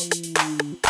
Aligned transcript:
Tchau. 0.00 0.89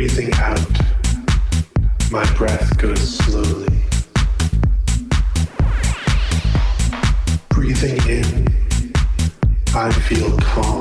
breathing 0.00 0.32
out, 0.36 0.80
my 2.10 2.24
breath 2.32 2.78
goes 2.78 3.18
slowly. 3.18 3.68
Breathing 7.50 7.98
in, 8.08 8.48
I 9.74 9.92
feel 9.92 10.34
calm. 10.38 10.79